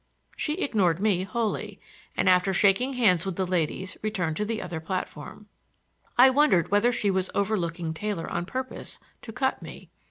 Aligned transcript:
She 0.35 0.55
ignored 0.55 0.99
me 0.99 1.25
wholly, 1.25 1.79
and 2.17 2.27
after 2.27 2.55
shaking 2.55 2.93
hands 2.93 3.23
with 3.23 3.35
the 3.35 3.45
ladies 3.45 3.97
returned 4.01 4.35
to 4.37 4.45
the 4.45 4.59
other 4.59 4.79
platform. 4.79 5.47
I 6.17 6.31
wondered 6.31 6.71
whether 6.71 6.91
she 6.91 7.11
was 7.11 7.29
overlooking 7.35 7.93
Taylor 7.93 8.27
on 8.27 8.47
purpose 8.47 8.97
to 9.21 9.31
cut 9.31 9.61
me. 9.61 9.91